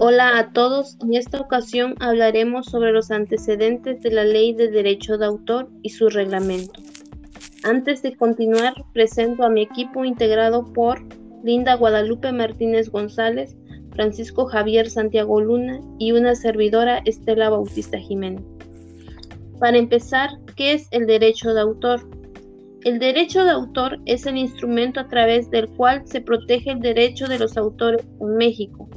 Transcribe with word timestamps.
Hola 0.00 0.38
a 0.38 0.52
todos, 0.52 0.96
en 1.02 1.14
esta 1.14 1.40
ocasión 1.40 1.96
hablaremos 1.98 2.66
sobre 2.66 2.92
los 2.92 3.10
antecedentes 3.10 4.00
de 4.00 4.12
la 4.12 4.22
Ley 4.22 4.54
de 4.54 4.70
Derecho 4.70 5.18
de 5.18 5.26
Autor 5.26 5.68
y 5.82 5.88
su 5.88 6.08
reglamento. 6.08 6.80
Antes 7.64 8.02
de 8.02 8.16
continuar, 8.16 8.74
presento 8.92 9.42
a 9.42 9.50
mi 9.50 9.62
equipo 9.62 10.04
integrado 10.04 10.72
por 10.72 11.00
Linda 11.42 11.74
Guadalupe 11.74 12.30
Martínez 12.30 12.90
González, 12.90 13.56
Francisco 13.90 14.46
Javier 14.46 14.88
Santiago 14.88 15.40
Luna 15.40 15.80
y 15.98 16.12
una 16.12 16.36
servidora 16.36 16.98
Estela 17.04 17.50
Bautista 17.50 17.98
Jiménez. 17.98 18.44
Para 19.58 19.78
empezar, 19.78 20.30
¿qué 20.54 20.74
es 20.74 20.86
el 20.92 21.08
derecho 21.08 21.54
de 21.54 21.62
autor? 21.62 22.08
El 22.84 23.00
derecho 23.00 23.42
de 23.42 23.50
autor 23.50 23.98
es 24.06 24.26
el 24.26 24.36
instrumento 24.36 25.00
a 25.00 25.08
través 25.08 25.50
del 25.50 25.68
cual 25.70 26.06
se 26.06 26.20
protege 26.20 26.70
el 26.70 26.78
derecho 26.78 27.26
de 27.26 27.40
los 27.40 27.56
autores 27.56 28.06
en 28.20 28.36
México 28.36 28.88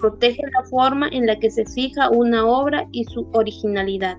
protege 0.00 0.42
la 0.52 0.64
forma 0.64 1.08
en 1.08 1.26
la 1.26 1.38
que 1.38 1.50
se 1.50 1.64
fija 1.66 2.10
una 2.10 2.46
obra 2.46 2.86
y 2.92 3.04
su 3.04 3.28
originalidad. 3.32 4.18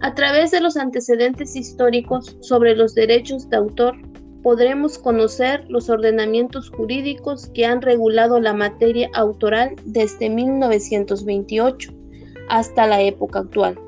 A 0.00 0.14
través 0.14 0.50
de 0.50 0.60
los 0.60 0.76
antecedentes 0.76 1.56
históricos 1.56 2.36
sobre 2.40 2.74
los 2.74 2.94
derechos 2.94 3.48
de 3.50 3.56
autor, 3.58 3.94
podremos 4.42 4.98
conocer 4.98 5.64
los 5.68 5.90
ordenamientos 5.90 6.70
jurídicos 6.70 7.48
que 7.48 7.66
han 7.66 7.82
regulado 7.82 8.40
la 8.40 8.54
materia 8.54 9.10
autoral 9.14 9.76
desde 9.84 10.30
1928 10.30 11.92
hasta 12.48 12.86
la 12.86 13.02
época 13.02 13.40
actual, 13.40 13.78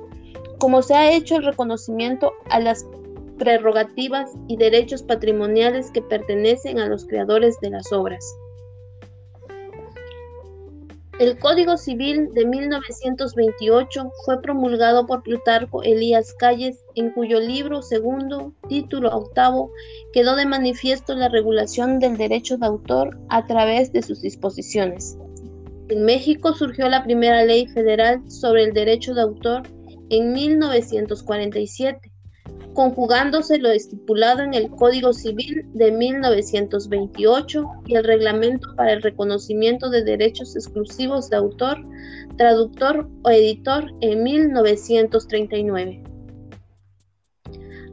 como 0.58 0.82
se 0.82 0.94
ha 0.94 1.12
hecho 1.12 1.36
el 1.36 1.44
reconocimiento 1.44 2.32
a 2.50 2.60
las 2.60 2.86
prerrogativas 3.38 4.30
y 4.48 4.56
derechos 4.56 5.02
patrimoniales 5.02 5.90
que 5.90 6.02
pertenecen 6.02 6.78
a 6.78 6.86
los 6.86 7.06
creadores 7.06 7.58
de 7.60 7.70
las 7.70 7.90
obras. 7.92 8.22
El 11.22 11.38
Código 11.38 11.76
Civil 11.76 12.30
de 12.34 12.44
1928 12.44 14.10
fue 14.24 14.42
promulgado 14.42 15.06
por 15.06 15.22
Plutarco 15.22 15.84
Elías 15.84 16.34
Calles, 16.34 16.84
en 16.96 17.12
cuyo 17.12 17.38
libro 17.38 17.80
segundo, 17.80 18.52
título 18.68 19.08
octavo, 19.16 19.70
quedó 20.12 20.34
de 20.34 20.46
manifiesto 20.46 21.14
la 21.14 21.28
regulación 21.28 22.00
del 22.00 22.16
derecho 22.16 22.56
de 22.56 22.66
autor 22.66 23.20
a 23.28 23.46
través 23.46 23.92
de 23.92 24.02
sus 24.02 24.20
disposiciones. 24.20 25.16
En 25.90 26.04
México 26.04 26.54
surgió 26.54 26.88
la 26.88 27.04
primera 27.04 27.44
ley 27.44 27.68
federal 27.68 28.28
sobre 28.28 28.64
el 28.64 28.72
derecho 28.72 29.14
de 29.14 29.22
autor 29.22 29.62
en 30.10 30.32
1947 30.32 32.11
conjugándose 32.74 33.58
lo 33.58 33.70
estipulado 33.70 34.42
en 34.42 34.54
el 34.54 34.70
Código 34.70 35.12
Civil 35.12 35.66
de 35.74 35.92
1928 35.92 37.64
y 37.86 37.96
el 37.96 38.04
Reglamento 38.04 38.74
para 38.76 38.92
el 38.92 39.02
Reconocimiento 39.02 39.90
de 39.90 40.04
Derechos 40.04 40.56
Exclusivos 40.56 41.30
de 41.30 41.36
Autor, 41.36 41.78
Traductor 42.36 43.08
o 43.22 43.30
Editor 43.30 43.92
en 44.00 44.22
1939. 44.22 46.02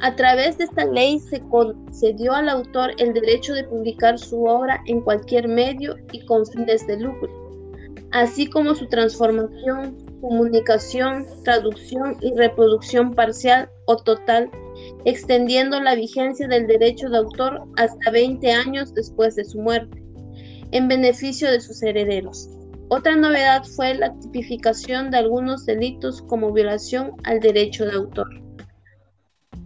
A 0.01 0.15
través 0.15 0.57
de 0.57 0.63
esta 0.63 0.85
ley 0.85 1.19
se 1.19 1.41
concedió 1.41 2.31
al 2.33 2.47
autor 2.47 2.91
el 2.99 3.13
derecho 3.13 3.53
de 3.53 3.65
publicar 3.65 4.17
su 4.17 4.45
obra 4.45 4.81
en 4.85 5.01
cualquier 5.01 5.49
medio 5.49 5.97
y 6.13 6.25
con 6.25 6.45
fines 6.45 6.87
de 6.87 7.01
lucro, 7.01 7.48
así 8.11 8.47
como 8.47 8.75
su 8.75 8.87
transformación, 8.87 9.97
comunicación, 10.21 11.25
traducción 11.43 12.17
y 12.21 12.33
reproducción 12.35 13.13
parcial 13.13 13.69
o 13.85 13.97
total 13.97 14.49
extendiendo 15.05 15.79
la 15.79 15.95
vigencia 15.95 16.47
del 16.47 16.67
derecho 16.67 17.09
de 17.09 17.17
autor 17.17 17.63
hasta 17.77 18.11
20 18.11 18.51
años 18.51 18.93
después 18.93 19.35
de 19.35 19.45
su 19.45 19.59
muerte, 19.59 20.03
en 20.71 20.87
beneficio 20.87 21.51
de 21.51 21.61
sus 21.61 21.81
herederos. 21.83 22.49
Otra 22.89 23.15
novedad 23.15 23.63
fue 23.75 23.93
la 23.93 24.17
tipificación 24.19 25.11
de 25.11 25.17
algunos 25.17 25.65
delitos 25.65 26.21
como 26.23 26.51
violación 26.51 27.11
al 27.23 27.39
derecho 27.39 27.85
de 27.85 27.93
autor. 27.93 28.27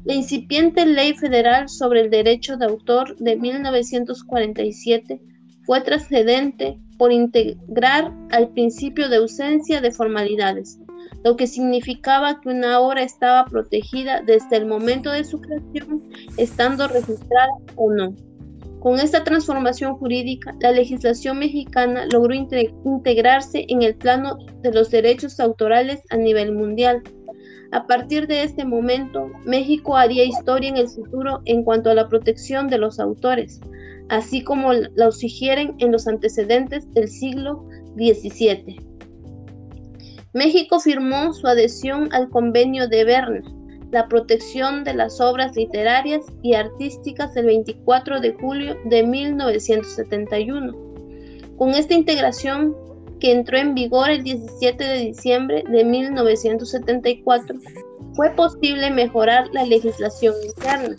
La 0.04 0.14
incipiente 0.14 0.86
Ley 0.86 1.14
Federal 1.14 1.70
sobre 1.70 2.02
el 2.02 2.10
Derecho 2.10 2.58
de 2.58 2.66
Autor 2.66 3.16
de 3.18 3.38
1947 3.38 5.22
fue 5.66 5.80
trascendente 5.80 6.78
por 6.98 7.12
integrar 7.12 8.14
al 8.32 8.50
principio 8.50 9.10
de 9.10 9.18
ausencia 9.18 9.82
de 9.82 9.92
formalidades, 9.92 10.80
lo 11.24 11.36
que 11.36 11.48
significaba 11.48 12.42
que 12.42 12.50
una 12.50 12.80
obra 12.80 13.04
estaba 13.04 13.46
protegida 13.46 14.22
desde 14.22 14.58
el 14.58 14.66
momento 14.66 15.12
de 15.12 15.24
su 15.24 15.40
creación, 15.40 16.04
estando 16.38 16.88
registrada 16.88 17.52
o 17.76 17.92
no. 17.92 18.14
Con 18.80 19.00
esta 19.00 19.24
transformación 19.24 19.96
jurídica, 19.96 20.54
la 20.60 20.74
legislación 20.74 21.40
mexicana 21.40 22.06
logró 22.12 22.36
integrarse 22.36 23.66
en 23.70 23.82
el 23.82 23.96
plano 23.96 24.38
de 24.62 24.74
los 24.74 24.92
derechos 24.92 25.40
autorales 25.40 26.02
a 26.10 26.18
nivel 26.18 26.52
mundial. 26.52 27.02
A 27.72 27.88
partir 27.88 28.28
de 28.28 28.44
este 28.44 28.66
momento, 28.66 29.32
México 29.46 29.96
haría 29.96 30.26
historia 30.26 30.70
en 30.70 30.76
el 30.76 30.90
futuro 30.90 31.42
en 31.46 31.64
cuanto 31.64 31.92
a 31.92 31.94
la 31.94 32.10
protección 32.10 32.68
de 32.68 32.78
los 32.78 33.00
autores, 33.00 33.62
así 34.10 34.44
como 34.44 34.74
la 34.74 35.12
sugieren 35.12 35.76
en 35.80 35.92
los 35.92 36.08
antecedentes 36.08 36.92
del 36.94 37.08
siglo 37.08 37.66
XVII. 37.96 38.78
México 40.34 40.80
firmó 40.80 41.32
su 41.34 41.48
adhesión 41.48 42.12
al 42.12 42.30
Convenio 42.30 42.88
de 42.88 43.04
Berna, 43.04 43.44
la 43.92 44.08
protección 44.08 44.84
de 44.84 44.96
las 44.96 45.22
obras 45.22 45.56
literarias 45.56 46.26
y 46.42 46.56
artísticas 46.56 47.36
el 47.38 47.46
24 47.46 48.20
de 48.20 48.34
julio 48.34 48.76
de 48.86 49.04
1971. 49.04 50.76
Con 51.58 51.70
esta 51.76 51.94
integración, 51.94 52.76
que 53.20 53.32
entró 53.32 53.58
en 53.58 53.76
vigor 53.76 54.10
el 54.10 54.24
17 54.24 54.84
de 54.84 54.98
diciembre 54.98 55.64
de 55.70 55.86
1974, 55.86 57.56
fue 58.16 58.32
posible 58.32 58.90
mejorar 58.90 59.48
la 59.54 59.64
legislación 59.64 60.34
interna, 60.46 60.98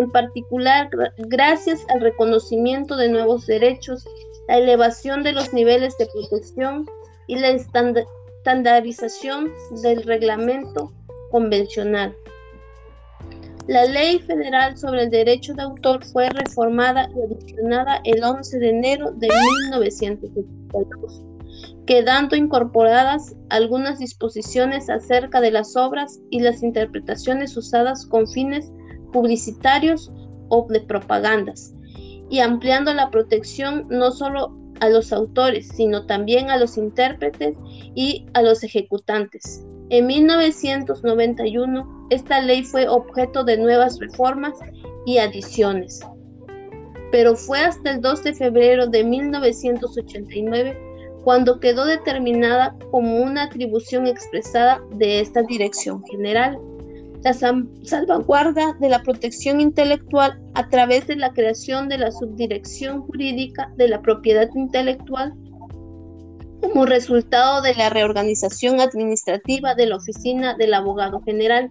en 0.00 0.10
particular 0.10 0.88
gracias 1.18 1.84
al 1.88 2.00
reconocimiento 2.00 2.96
de 2.96 3.08
nuevos 3.08 3.46
derechos, 3.46 4.06
la 4.48 4.58
elevación 4.58 5.22
de 5.22 5.32
los 5.32 5.52
niveles 5.52 5.96
de 5.98 6.06
protección 6.06 6.86
y 7.26 7.36
la 7.36 7.48
estandarización 7.48 9.52
del 9.82 10.02
reglamento 10.04 10.92
convencional. 11.30 12.14
La 13.66 13.84
Ley 13.84 14.20
Federal 14.20 14.76
sobre 14.76 15.02
el 15.02 15.10
Derecho 15.10 15.52
de 15.54 15.62
Autor 15.62 16.04
fue 16.04 16.28
reformada 16.28 17.08
y 17.16 17.20
adicionada 17.20 18.00
el 18.04 18.22
11 18.22 18.58
de 18.60 18.68
enero 18.68 19.10
de 19.10 19.28
1972, 19.72 21.22
quedando 21.84 22.36
incorporadas 22.36 23.34
algunas 23.48 23.98
disposiciones 23.98 24.88
acerca 24.88 25.40
de 25.40 25.50
las 25.50 25.74
obras 25.74 26.20
y 26.30 26.40
las 26.40 26.62
interpretaciones 26.62 27.56
usadas 27.56 28.06
con 28.06 28.28
fines 28.28 28.70
publicitarios 29.12 30.10
o 30.48 30.66
de 30.68 30.80
propagandas, 30.80 31.74
y 32.30 32.40
ampliando 32.40 32.92
la 32.94 33.10
protección 33.10 33.86
no 33.88 34.10
solo 34.10 34.56
a 34.80 34.88
los 34.88 35.12
autores, 35.12 35.68
sino 35.68 36.06
también 36.06 36.50
a 36.50 36.56
los 36.56 36.76
intérpretes 36.76 37.56
y 37.94 38.26
a 38.34 38.42
los 38.42 38.62
ejecutantes. 38.62 39.64
En 39.88 40.06
1991, 40.06 42.08
esta 42.10 42.40
ley 42.40 42.64
fue 42.64 42.88
objeto 42.88 43.44
de 43.44 43.56
nuevas 43.56 43.98
reformas 44.00 44.54
y 45.06 45.18
adiciones, 45.18 46.00
pero 47.12 47.36
fue 47.36 47.60
hasta 47.60 47.92
el 47.92 48.00
2 48.00 48.24
de 48.24 48.34
febrero 48.34 48.86
de 48.88 49.04
1989 49.04 50.78
cuando 51.22 51.58
quedó 51.58 51.84
determinada 51.84 52.76
como 52.90 53.20
una 53.20 53.44
atribución 53.44 54.06
expresada 54.06 54.80
de 54.96 55.20
esta 55.20 55.42
Dirección 55.42 56.04
General 56.04 56.58
la 57.22 57.32
salvaguarda 57.32 58.74
de 58.80 58.88
la 58.88 59.02
protección 59.02 59.60
intelectual 59.60 60.40
a 60.54 60.68
través 60.68 61.06
de 61.06 61.16
la 61.16 61.32
creación 61.32 61.88
de 61.88 61.98
la 61.98 62.12
Subdirección 62.12 63.02
Jurídica 63.02 63.72
de 63.76 63.88
la 63.88 64.00
Propiedad 64.02 64.48
Intelectual 64.54 65.34
como 66.60 66.86
resultado 66.86 67.62
de 67.62 67.74
la 67.74 67.90
reorganización 67.90 68.80
administrativa 68.80 69.74
de 69.74 69.86
la 69.86 69.96
Oficina 69.96 70.54
del 70.54 70.74
Abogado 70.74 71.20
General. 71.22 71.70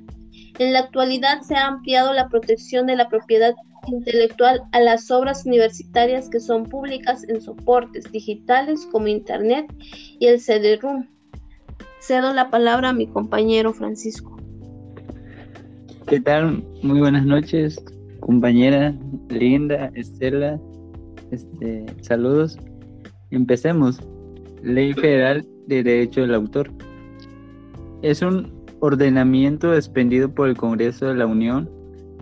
En 0.59 0.73
la 0.73 0.79
actualidad 0.79 1.41
se 1.41 1.55
ha 1.55 1.67
ampliado 1.67 2.13
la 2.13 2.29
protección 2.29 2.85
de 2.87 2.95
la 2.95 3.09
propiedad 3.09 3.53
intelectual 3.87 4.63
a 4.71 4.79
las 4.79 5.11
obras 5.11 5.45
universitarias 5.45 6.29
que 6.29 6.39
son 6.39 6.63
públicas 6.65 7.23
en 7.27 7.41
soportes 7.41 8.11
digitales 8.11 8.87
como 8.91 9.07
Internet 9.07 9.65
y 10.19 10.27
el 10.27 10.39
CD-ROOM. 10.39 11.07
Cedo 11.99 12.33
la 12.33 12.49
palabra 12.49 12.89
a 12.89 12.93
mi 12.93 13.07
compañero 13.07 13.73
Francisco. 13.73 14.37
¿Qué 16.07 16.19
tal? 16.19 16.63
Muy 16.83 16.99
buenas 16.99 17.25
noches, 17.25 17.83
compañera 18.19 18.93
Linda, 19.29 19.91
Estela. 19.95 20.61
Este, 21.31 21.83
saludos. 22.01 22.59
Empecemos. 23.31 23.99
Ley 24.61 24.93
Federal 24.93 25.43
de 25.65 25.81
Derecho 25.81 26.21
del 26.21 26.35
Autor. 26.35 26.71
Es 28.03 28.21
un 28.21 28.53
ordenamiento 28.81 29.73
expendido 29.73 30.31
por 30.31 30.47
el 30.47 30.55
Congreso 30.55 31.07
de 31.07 31.15
la 31.15 31.25
Unión. 31.25 31.71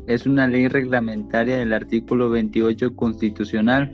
Es 0.07 0.25
una 0.25 0.47
ley 0.47 0.69
reglamentaria 0.69 1.57
del 1.57 1.73
artículo 1.73 2.29
28 2.29 2.95
constitucional. 2.95 3.91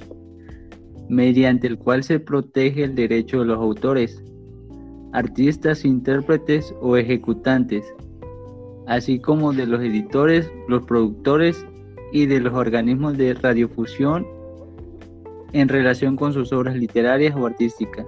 mediante 1.10 1.66
el 1.66 1.80
cual 1.80 2.04
se 2.04 2.20
protege 2.20 2.84
el 2.84 2.94
derecho 2.94 3.40
de 3.40 3.46
los 3.46 3.58
autores, 3.58 4.24
artistas, 5.12 5.84
intérpretes 5.84 6.76
o 6.82 6.98
ejecutantes, 6.98 7.84
así 8.90 9.20
como 9.20 9.54
de 9.54 9.68
los 9.68 9.82
editores, 9.82 10.52
los 10.68 10.84
productores 10.84 11.64
y 12.12 12.26
de 12.26 12.40
los 12.40 12.56
organismos 12.56 13.16
de 13.18 13.36
radiofusión 13.36 14.26
en 15.54 15.70
relación 15.70 16.16
con 16.16 16.34
sus 16.34 16.52
obras 16.52 16.76
literarias 16.76 17.36
o 17.38 17.46
artísticas. 17.46 18.08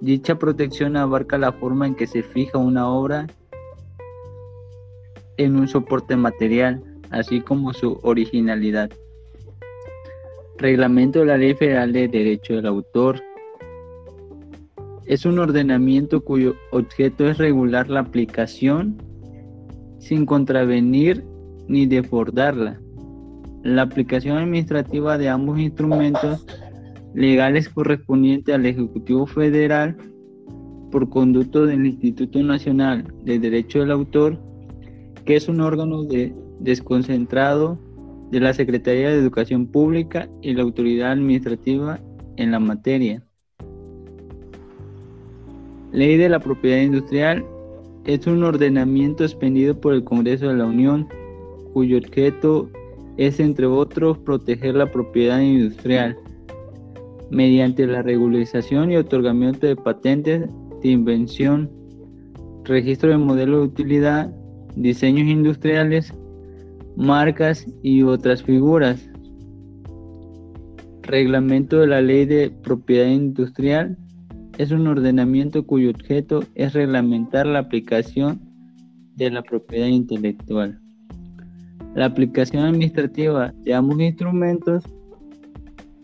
Dicha 0.00 0.38
protección 0.38 0.96
abarca 0.96 1.36
la 1.36 1.52
forma 1.52 1.84
en 1.84 1.96
que 1.96 2.06
se 2.06 2.22
fija 2.22 2.58
una 2.58 2.88
obra 2.88 3.26
en 5.36 5.56
un 5.56 5.66
soporte 5.66 6.14
material, 6.16 6.80
así 7.10 7.40
como 7.40 7.72
su 7.72 7.98
originalidad. 8.04 8.90
Reglamento 10.58 11.20
de 11.20 11.26
la 11.26 11.38
Ley 11.38 11.54
Federal 11.54 11.92
de 11.92 12.06
Derecho 12.06 12.54
del 12.54 12.66
Autor. 12.66 13.20
Es 15.06 15.26
un 15.26 15.40
ordenamiento 15.40 16.20
cuyo 16.20 16.54
objeto 16.70 17.28
es 17.28 17.38
regular 17.38 17.90
la 17.90 18.00
aplicación 18.00 19.05
sin 20.06 20.24
contravenir 20.24 21.24
ni 21.68 21.86
desbordarla. 21.86 22.80
La 23.64 23.82
aplicación 23.82 24.38
administrativa 24.38 25.18
de 25.18 25.28
ambos 25.28 25.58
instrumentos 25.58 26.46
legales 27.14 27.68
correspondientes 27.68 28.54
al 28.54 28.66
Ejecutivo 28.66 29.26
Federal 29.26 29.96
por 30.92 31.08
conducto 31.08 31.66
del 31.66 31.86
Instituto 31.86 32.40
Nacional 32.42 33.12
de 33.24 33.40
Derecho 33.40 33.80
del 33.80 33.90
Autor, 33.90 34.38
que 35.24 35.34
es 35.34 35.48
un 35.48 35.60
órgano 35.60 36.04
desconcentrado 36.60 37.78
de 38.30 38.40
la 38.40 38.54
Secretaría 38.54 39.10
de 39.10 39.18
Educación 39.18 39.66
Pública 39.66 40.28
y 40.40 40.54
la 40.54 40.62
autoridad 40.62 41.12
administrativa 41.12 41.98
en 42.36 42.52
la 42.52 42.60
materia. 42.60 43.24
Ley 45.90 46.16
de 46.16 46.28
la 46.28 46.38
Propiedad 46.38 46.82
Industrial 46.82 47.44
es 48.06 48.26
un 48.26 48.44
ordenamiento 48.44 49.24
expendido 49.24 49.80
por 49.80 49.92
el 49.92 50.04
Congreso 50.04 50.48
de 50.48 50.54
la 50.54 50.66
Unión, 50.66 51.08
cuyo 51.72 51.98
objeto 51.98 52.70
es, 53.16 53.40
entre 53.40 53.66
otros, 53.66 54.18
proteger 54.18 54.76
la 54.76 54.90
propiedad 54.90 55.40
industrial 55.40 56.16
mediante 57.30 57.86
la 57.86 58.02
regularización 58.02 58.92
y 58.92 58.96
otorgamiento 58.96 59.66
de 59.66 59.74
patentes 59.74 60.48
de 60.82 60.88
invención, 60.88 61.70
registro 62.64 63.10
de 63.10 63.18
modelo 63.18 63.58
de 63.58 63.64
utilidad, 63.64 64.32
diseños 64.76 65.28
industriales, 65.28 66.14
marcas 66.96 67.66
y 67.82 68.02
otras 68.02 68.42
figuras. 68.42 69.10
Reglamento 71.02 71.80
de 71.80 71.86
la 71.88 72.00
Ley 72.00 72.24
de 72.26 72.50
Propiedad 72.50 73.08
Industrial 73.08 73.96
es 74.58 74.70
un 74.70 74.86
ordenamiento 74.86 75.66
cuyo 75.66 75.90
objeto 75.90 76.42
es 76.54 76.72
reglamentar 76.72 77.46
la 77.46 77.58
aplicación 77.58 78.40
de 79.14 79.30
la 79.30 79.42
propiedad 79.42 79.86
intelectual. 79.86 80.80
La 81.94 82.06
aplicación 82.06 82.64
administrativa 82.64 83.52
de 83.64 83.74
ambos 83.74 84.00
instrumentos 84.00 84.84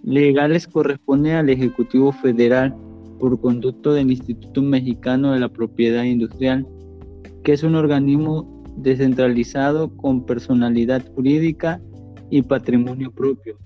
legales 0.02 0.66
corresponde 0.66 1.32
al 1.34 1.48
Ejecutivo 1.48 2.12
Federal 2.12 2.74
por 3.18 3.40
conducto 3.40 3.94
del 3.94 4.10
Instituto 4.10 4.62
Mexicano 4.62 5.32
de 5.32 5.40
la 5.40 5.48
Propiedad 5.48 6.02
Industrial, 6.02 6.66
que 7.44 7.52
es 7.52 7.62
un 7.62 7.74
organismo 7.74 8.62
descentralizado 8.76 9.94
con 9.96 10.24
personalidad 10.24 11.02
jurídica 11.14 11.80
y 12.30 12.42
patrimonio 12.42 13.12
propio, 13.12 13.56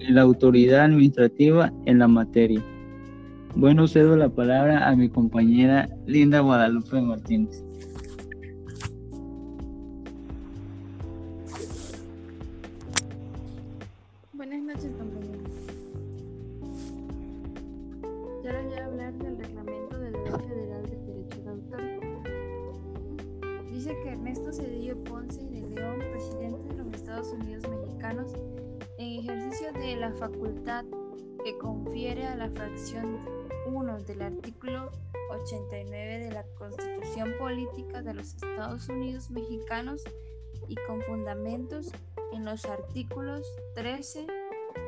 y 0.00 0.12
la 0.12 0.22
autoridad 0.22 0.84
administrativa 0.84 1.72
en 1.86 2.00
la 2.00 2.08
materia. 2.08 2.62
Bueno, 3.58 3.88
cedo 3.88 4.16
la 4.16 4.28
palabra 4.28 4.86
a 4.86 4.94
mi 4.94 5.08
compañera 5.08 5.88
Linda 6.04 6.40
Guadalupe 6.40 7.00
Martínez. 7.00 7.64
Buenas 14.34 14.62
noches, 14.62 14.92
compañeros. 14.98 15.40
Yo 18.44 18.52
les 18.52 18.66
voy 18.66 18.74
a 18.74 18.84
hablar 18.84 19.14
del 19.14 19.38
reglamento 19.38 19.98
de 20.00 20.10
la 20.10 20.38
Federal 20.38 20.82
de 20.90 20.96
Derecho 20.98 21.42
de 21.42 21.48
Autor. 21.48 21.80
Dice 23.72 23.96
que 24.02 24.10
Ernesto 24.10 24.52
Cedillo 24.52 25.02
Ponce 25.04 25.42
de 25.46 25.62
León, 25.62 26.00
presidente 26.12 26.74
de 26.74 26.84
los 26.84 26.92
Estados 26.92 27.32
Unidos 27.32 27.64
Mexicanos, 27.70 28.34
en 28.98 29.20
ejercicio 29.20 29.72
de 29.72 29.96
la 29.96 30.12
facultad 30.12 30.84
que 31.42 31.56
confiere 31.56 32.26
a 32.26 32.36
la 32.36 32.50
fracción 32.50 33.45
1 33.66 33.98
del 34.04 34.22
artículo 34.22 34.90
89 35.30 36.18
de 36.20 36.30
la 36.30 36.44
Constitución 36.56 37.34
Política 37.38 38.00
de 38.02 38.14
los 38.14 38.34
Estados 38.34 38.88
Unidos 38.88 39.30
Mexicanos 39.30 40.02
y 40.68 40.76
con 40.86 41.02
fundamentos 41.02 41.90
en 42.32 42.44
los 42.44 42.64
artículos 42.64 43.42
13, 43.74 44.26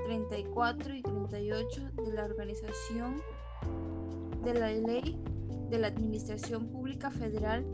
34 0.06 0.94
y 0.94 1.02
38 1.02 1.90
de 2.04 2.12
la 2.12 2.24
Organización 2.24 3.20
de 4.44 4.54
la 4.54 4.70
Ley 4.70 5.20
de 5.68 5.78
la 5.78 5.88
Administración 5.88 6.68
Pública 6.68 7.10
Federal, 7.10 7.66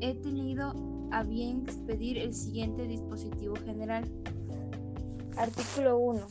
he 0.00 0.14
tenido 0.14 0.74
a 1.10 1.22
bien 1.22 1.62
expedir 1.62 2.18
el 2.18 2.34
siguiente 2.34 2.86
dispositivo 2.86 3.56
general. 3.56 4.04
Artículo 5.36 5.98
1. 5.98 6.26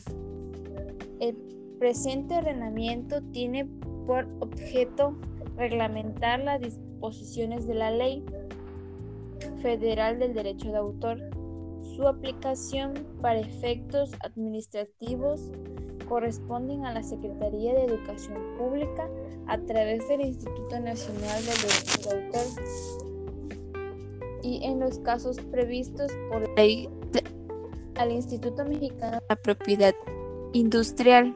El 1.20 1.36
presente 1.78 2.36
ordenamiento 2.36 3.22
tiene 3.32 3.68
por 4.08 4.26
objeto 4.40 5.14
reglamentar 5.58 6.40
las 6.40 6.62
disposiciones 6.62 7.66
de 7.66 7.74
la 7.74 7.90
Ley 7.90 8.24
Federal 9.60 10.18
del 10.18 10.32
Derecho 10.32 10.72
de 10.72 10.78
Autor 10.78 11.18
su 11.82 12.08
aplicación 12.08 12.94
para 13.20 13.40
efectos 13.40 14.12
administrativos 14.20 15.50
corresponden 16.08 16.86
a 16.86 16.94
la 16.94 17.02
Secretaría 17.02 17.74
de 17.74 17.84
Educación 17.84 18.38
Pública 18.56 19.10
a 19.46 19.58
través 19.58 20.08
del 20.08 20.22
Instituto 20.22 20.80
Nacional 20.80 21.44
del 21.44 21.56
Derecho 21.56 22.08
de 22.08 22.24
Autor 22.24 22.46
y 24.42 24.64
en 24.64 24.80
los 24.80 25.00
casos 25.00 25.36
previstos 25.50 26.10
por 26.30 26.48
ley 26.56 26.88
al 27.96 28.12
Instituto 28.12 28.64
Mexicano 28.64 29.18
de 29.18 29.26
la 29.28 29.36
Propiedad 29.36 29.94
Industrial. 30.54 31.34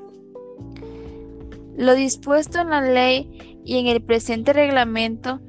Lo 1.77 1.95
dispuesto 1.95 2.61
en 2.61 2.71
la 2.71 2.83
ley 2.83 3.61
y 3.65 3.79
en 3.79 3.87
el 3.87 4.03
presente 4.03 4.53
reglamento 4.53 5.41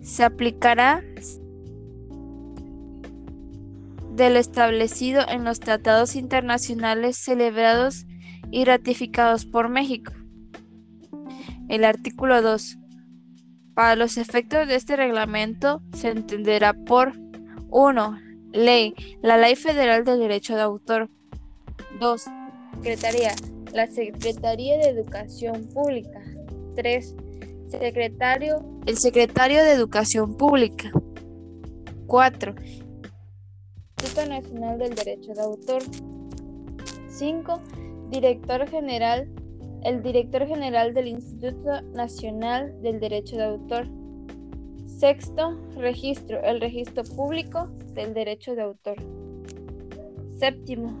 se 0.00 0.24
aplicará 0.24 1.02
de 4.12 4.30
lo 4.30 4.38
establecido 4.38 5.22
en 5.28 5.44
los 5.44 5.58
tratados 5.58 6.14
internacionales 6.14 7.16
celebrados 7.16 8.06
y 8.50 8.64
ratificados 8.64 9.44
por 9.44 9.68
México. 9.68 10.12
El 11.68 11.84
artículo 11.84 12.40
2. 12.40 12.78
Para 13.74 13.96
los 13.96 14.16
efectos 14.16 14.68
de 14.68 14.76
este 14.76 14.94
reglamento 14.94 15.82
se 15.94 16.10
entenderá 16.10 16.74
por 16.74 17.12
1. 17.70 18.18
Ley, 18.52 18.94
la 19.20 19.36
Ley 19.36 19.56
Federal 19.56 20.04
del 20.04 20.20
Derecho 20.20 20.54
de 20.54 20.62
Autor. 20.62 21.10
2. 21.98 22.24
Secretaría, 22.76 23.34
la 23.74 23.88
Secretaría 23.88 24.78
de 24.78 24.88
Educación 24.88 25.64
Pública. 25.74 26.22
3. 26.76 27.16
Secretario, 27.68 28.64
el 28.86 28.96
Secretario 28.96 29.64
de 29.64 29.72
Educación 29.72 30.36
Pública. 30.36 30.92
4. 32.06 32.54
Instituto 33.98 34.28
Nacional 34.28 34.78
del 34.78 34.94
Derecho 34.94 35.34
de 35.34 35.40
Autor. 35.40 35.82
5. 37.08 37.60
Director 38.10 38.68
General, 38.68 39.28
el 39.82 40.02
Director 40.02 40.46
General 40.46 40.94
del 40.94 41.08
Instituto 41.08 41.82
Nacional 41.94 42.80
del 42.80 43.00
Derecho 43.00 43.36
de 43.36 43.44
Autor. 43.44 43.88
Sexto, 44.86 45.58
registro, 45.76 46.40
el 46.44 46.60
registro 46.60 47.02
público 47.02 47.68
del 47.94 48.14
derecho 48.14 48.54
de 48.54 48.62
autor. 48.62 48.96
Séptimo, 50.38 50.94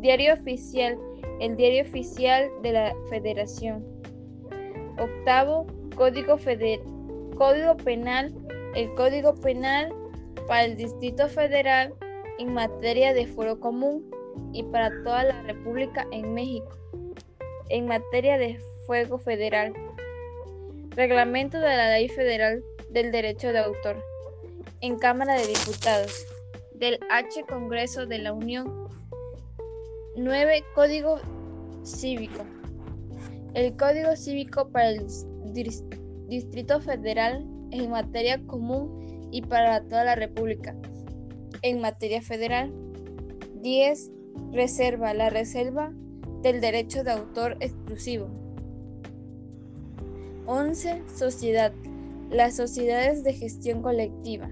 diario 0.00 0.34
oficial, 0.34 0.98
el 1.40 1.56
diario 1.56 1.82
oficial 1.82 2.50
de 2.62 2.72
la 2.72 2.94
Federación. 3.08 3.84
Octavo, 4.98 5.66
código, 5.96 6.38
código 7.36 7.76
penal, 7.76 8.34
el 8.74 8.94
código 8.94 9.34
penal 9.34 9.92
para 10.46 10.64
el 10.64 10.76
Distrito 10.76 11.28
Federal 11.28 11.94
en 12.38 12.52
materia 12.52 13.14
de 13.14 13.26
fuero 13.26 13.60
común 13.60 14.10
y 14.52 14.62
para 14.64 14.90
toda 15.02 15.24
la 15.24 15.42
República 15.42 16.06
en 16.10 16.34
México, 16.34 16.76
en 17.68 17.86
materia 17.86 18.38
de 18.38 18.60
fuego 18.86 19.18
federal. 19.18 19.72
Reglamento 20.90 21.58
de 21.58 21.76
la 21.76 21.90
Ley 21.90 22.08
Federal 22.08 22.62
del 22.90 23.10
Derecho 23.10 23.52
de 23.52 23.58
Autor. 23.58 24.02
En 24.80 24.98
Cámara 24.98 25.34
de 25.34 25.46
Diputados. 25.46 26.26
Del 26.74 27.00
H 27.10 27.42
Congreso 27.48 28.06
de 28.06 28.18
la 28.18 28.32
Unión. 28.32 28.83
9. 30.16 30.64
Código 30.74 31.16
Cívico. 31.82 32.44
El 33.54 33.76
Código 33.76 34.14
Cívico 34.16 34.70
para 34.70 34.90
el 34.90 35.06
Distrito 36.28 36.80
Federal 36.80 37.44
en 37.72 37.90
materia 37.90 38.40
común 38.46 39.28
y 39.32 39.42
para 39.42 39.82
toda 39.82 40.04
la 40.04 40.14
República. 40.14 40.76
En 41.62 41.80
materia 41.80 42.22
federal. 42.22 42.72
10. 43.60 44.12
Reserva. 44.52 45.14
La 45.14 45.30
reserva 45.30 45.92
del 46.42 46.60
derecho 46.60 47.02
de 47.02 47.10
autor 47.10 47.56
exclusivo. 47.58 48.28
11. 50.46 51.02
Sociedad. 51.08 51.72
Las 52.30 52.54
sociedades 52.54 53.24
de 53.24 53.32
gestión 53.32 53.82
colectiva. 53.82 54.48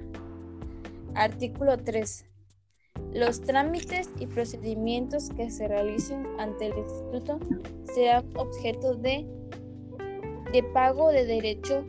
Artículo 1.15 1.79
3. 1.79 2.32
Los 3.13 3.43
trámites 3.43 4.11
y 4.19 4.27
procedimientos 4.27 5.29
que 5.31 5.51
se 5.51 5.69
realicen 5.69 6.27
ante 6.39 6.67
el 6.67 6.79
instituto 6.79 7.39
serán 7.93 8.25
objeto 8.37 8.95
de, 8.95 9.27
de 10.53 10.63
pago 10.73 11.11
de 11.11 11.27
derecho 11.27 11.85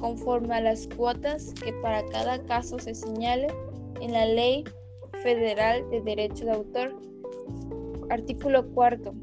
conforme 0.00 0.54
a 0.54 0.60
las 0.60 0.86
cuotas 0.88 1.54
que 1.54 1.72
para 1.74 2.04
cada 2.06 2.44
caso 2.44 2.78
se 2.78 2.94
señale 2.94 3.48
en 4.00 4.12
la 4.12 4.26
Ley 4.26 4.64
Federal 5.22 5.88
de 5.90 6.02
Derecho 6.02 6.44
de 6.44 6.52
Autor. 6.52 6.94
Artículo 8.10 8.68
4. 8.72 9.14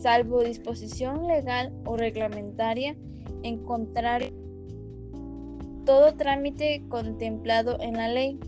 Salvo 0.00 0.42
disposición 0.42 1.26
legal 1.26 1.72
o 1.86 1.96
reglamentaria 1.96 2.96
en 3.42 3.64
contrario 3.64 4.42
todo 5.84 6.14
trámite 6.14 6.84
contemplado 6.88 7.76
en 7.80 7.94
la 7.94 8.08
ley 8.08 8.38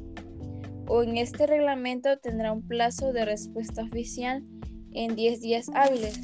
o 0.87 1.03
en 1.03 1.17
este 1.17 1.47
reglamento 1.47 2.17
tendrá 2.19 2.53
un 2.53 2.67
plazo 2.67 3.13
de 3.13 3.25
respuesta 3.25 3.83
oficial 3.83 4.45
en 4.93 5.17
10 5.17 5.41
días 5.41 5.71
hábiles. 5.75 6.21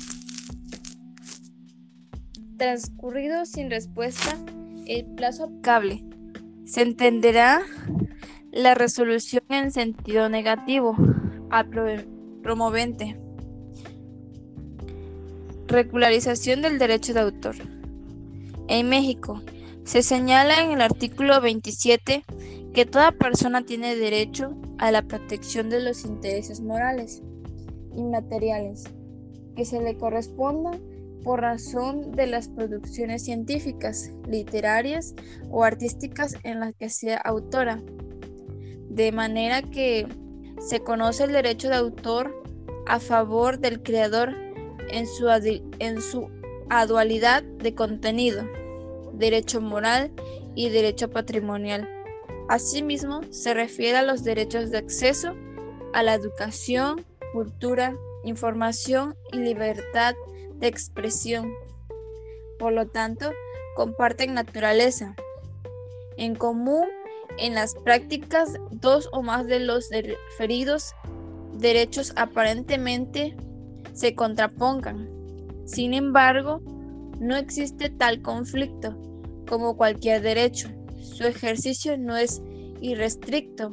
Transcurrido 2.56 3.46
sin 3.46 3.70
respuesta 3.70 4.36
el 4.86 5.06
plazo 5.14 5.44
aplicable, 5.44 6.04
se 6.64 6.82
entenderá 6.82 7.62
la 8.52 8.74
resolución 8.74 9.42
en 9.48 9.70
sentido 9.70 10.28
negativo 10.28 10.96
al 11.50 11.68
promovente. 12.42 13.18
Regularización 15.66 16.62
del 16.62 16.78
derecho 16.78 17.14
de 17.14 17.20
autor. 17.20 17.56
En 18.68 18.88
México, 18.88 19.42
se 19.84 20.02
señala 20.02 20.62
en 20.62 20.72
el 20.72 20.80
artículo 20.80 21.40
27 21.40 22.24
que 22.72 22.86
toda 22.86 23.12
persona 23.12 23.64
tiene 23.64 23.96
derecho 23.96 24.56
a 24.78 24.90
la 24.92 25.02
protección 25.02 25.70
de 25.70 25.80
los 25.80 26.04
intereses 26.04 26.60
morales 26.60 27.22
y 27.94 28.02
materiales 28.02 28.84
que 29.56 29.64
se 29.64 29.80
le 29.80 29.96
correspondan 29.96 30.80
por 31.24 31.40
razón 31.40 32.12
de 32.12 32.26
las 32.26 32.48
producciones 32.48 33.24
científicas, 33.24 34.10
literarias 34.26 35.14
o 35.50 35.64
artísticas 35.64 36.36
en 36.44 36.60
las 36.60 36.74
que 36.74 36.88
sea 36.88 37.18
autora, 37.18 37.82
de 38.88 39.12
manera 39.12 39.62
que 39.62 40.06
se 40.60 40.80
conoce 40.80 41.24
el 41.24 41.32
derecho 41.32 41.68
de 41.68 41.76
autor 41.76 42.42
a 42.86 43.00
favor 43.00 43.58
del 43.58 43.82
creador 43.82 44.34
en 44.90 45.06
su, 45.06 45.28
en 45.78 46.00
su 46.00 46.28
adualidad 46.70 47.42
de 47.42 47.74
contenido, 47.74 48.44
derecho 49.12 49.60
moral 49.60 50.10
y 50.54 50.70
derecho 50.70 51.10
patrimonial. 51.10 51.99
Asimismo, 52.50 53.20
se 53.30 53.54
refiere 53.54 53.98
a 53.98 54.02
los 54.02 54.24
derechos 54.24 54.72
de 54.72 54.78
acceso 54.78 55.36
a 55.92 56.02
la 56.02 56.14
educación, 56.14 57.06
cultura, 57.32 57.96
información 58.24 59.14
y 59.32 59.36
libertad 59.36 60.16
de 60.56 60.66
expresión. 60.66 61.54
Por 62.58 62.72
lo 62.72 62.88
tanto, 62.88 63.30
comparten 63.76 64.34
naturaleza. 64.34 65.14
En 66.16 66.34
común, 66.34 66.88
en 67.38 67.54
las 67.54 67.76
prácticas, 67.76 68.54
dos 68.72 69.08
o 69.12 69.22
más 69.22 69.46
de 69.46 69.60
los 69.60 69.88
referidos 69.88 70.96
derechos 71.52 72.12
aparentemente 72.16 73.36
se 73.92 74.16
contrapongan. 74.16 75.08
Sin 75.66 75.94
embargo, 75.94 76.60
no 77.20 77.36
existe 77.36 77.90
tal 77.90 78.22
conflicto 78.22 78.96
como 79.46 79.76
cualquier 79.76 80.20
derecho 80.20 80.68
su 81.00 81.24
ejercicio 81.24 81.96
no 81.98 82.16
es 82.16 82.42
irrestricto. 82.80 83.70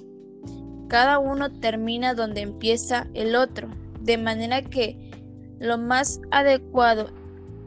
Cada 0.88 1.20
uno 1.20 1.52
termina 1.60 2.14
donde 2.14 2.42
empieza 2.42 3.08
el 3.14 3.36
otro, 3.36 3.70
de 4.02 4.18
manera 4.18 4.62
que 4.62 5.12
lo 5.60 5.78
más 5.78 6.22
adecuado 6.32 7.10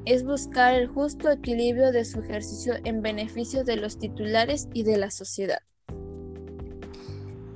es 0.07 0.25
buscar 0.25 0.75
el 0.75 0.89
justo 0.89 1.31
equilibrio 1.31 1.93
de 1.93 2.05
su 2.05 2.21
ejercicio 2.21 2.75
en 2.85 3.03
beneficio 3.03 3.65
de 3.65 3.77
los 3.77 3.99
titulares 3.99 4.69
y 4.73 4.83
de 4.83 4.97
la 4.97 5.11
sociedad. 5.11 5.61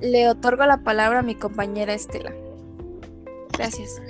Le 0.01 0.29
otorgo 0.29 0.65
la 0.65 0.83
palabra 0.83 1.19
a 1.19 1.23
mi 1.23 1.35
compañera 1.35 1.93
Estela. 1.93 2.33
Gracias. 3.57 4.01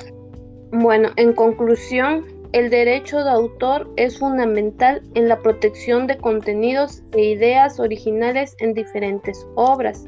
Bueno, 0.72 1.10
en 1.16 1.34
conclusión, 1.34 2.26
el 2.56 2.70
derecho 2.70 3.22
de 3.22 3.30
autor 3.30 3.92
es 3.98 4.18
fundamental 4.18 5.02
en 5.14 5.28
la 5.28 5.38
protección 5.42 6.08
de 6.08 6.18
contenidos 6.18 7.04
e 7.12 7.32
ideas 7.32 7.82
originales 7.82 8.56
en 8.60 8.74
diferentes 8.74 9.46
obras, 9.56 10.08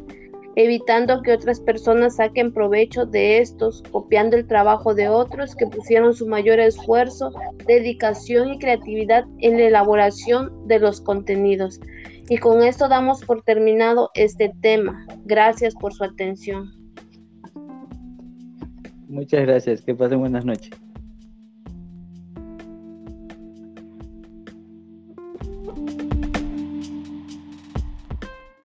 evitando 0.55 1.21
que 1.23 1.33
otras 1.33 1.59
personas 1.59 2.15
saquen 2.15 2.53
provecho 2.53 3.05
de 3.05 3.39
estos, 3.39 3.83
copiando 3.91 4.37
el 4.37 4.47
trabajo 4.47 4.95
de 4.95 5.09
otros 5.09 5.57
que 5.57 5.67
pusieron 5.67 6.13
su 6.13 6.25
mayor 6.25 6.61
esfuerzo, 6.61 7.33
dedicación 7.65 8.53
y 8.53 8.59
creatividad 8.59 9.25
en 9.39 9.57
la 9.57 9.65
elaboración 9.65 10.69
de 10.69 10.79
los 10.79 11.01
contenidos. 11.01 11.81
Y 12.29 12.37
con 12.37 12.63
esto 12.63 12.87
damos 12.87 13.25
por 13.25 13.41
terminado 13.41 14.09
este 14.13 14.53
tema. 14.61 15.05
Gracias 15.25 15.75
por 15.75 15.93
su 15.93 16.05
atención. 16.05 16.71
Muchas 19.09 19.41
gracias. 19.41 19.81
Que 19.81 19.93
pasen 19.93 20.19
buenas 20.19 20.45
noches. 20.45 20.87